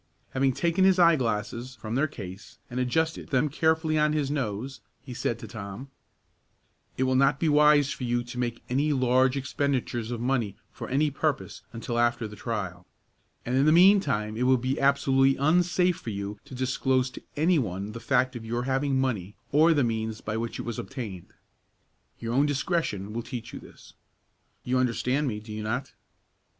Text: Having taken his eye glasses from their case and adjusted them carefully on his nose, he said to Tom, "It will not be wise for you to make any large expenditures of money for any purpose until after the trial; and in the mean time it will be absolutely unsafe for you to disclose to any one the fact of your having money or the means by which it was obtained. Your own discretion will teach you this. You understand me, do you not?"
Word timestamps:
Having 0.31 0.53
taken 0.53 0.83
his 0.83 0.97
eye 0.97 1.15
glasses 1.15 1.75
from 1.75 1.93
their 1.93 2.07
case 2.07 2.57
and 2.71 2.79
adjusted 2.79 3.29
them 3.29 3.49
carefully 3.49 3.99
on 3.99 4.13
his 4.13 4.31
nose, 4.31 4.81
he 5.03 5.13
said 5.13 5.37
to 5.37 5.47
Tom, 5.47 5.91
"It 6.97 7.03
will 7.03 7.13
not 7.13 7.39
be 7.39 7.47
wise 7.47 7.91
for 7.91 8.03
you 8.03 8.23
to 8.23 8.39
make 8.39 8.63
any 8.67 8.93
large 8.93 9.37
expenditures 9.37 10.09
of 10.09 10.19
money 10.19 10.57
for 10.71 10.89
any 10.89 11.11
purpose 11.11 11.61
until 11.71 11.99
after 11.99 12.27
the 12.27 12.35
trial; 12.35 12.87
and 13.45 13.55
in 13.55 13.67
the 13.67 13.71
mean 13.71 13.99
time 13.99 14.35
it 14.35 14.47
will 14.47 14.57
be 14.57 14.79
absolutely 14.79 15.35
unsafe 15.37 15.97
for 15.97 16.09
you 16.09 16.39
to 16.45 16.55
disclose 16.55 17.11
to 17.11 17.21
any 17.37 17.59
one 17.59 17.91
the 17.91 17.99
fact 17.99 18.35
of 18.35 18.43
your 18.43 18.63
having 18.63 18.99
money 18.99 19.35
or 19.51 19.71
the 19.71 19.83
means 19.83 20.19
by 20.19 20.35
which 20.35 20.57
it 20.57 20.63
was 20.63 20.79
obtained. 20.79 21.31
Your 22.19 22.33
own 22.33 22.47
discretion 22.47 23.13
will 23.13 23.21
teach 23.21 23.53
you 23.53 23.59
this. 23.59 23.93
You 24.63 24.79
understand 24.79 25.27
me, 25.27 25.39
do 25.39 25.53
you 25.53 25.61
not?" 25.61 25.93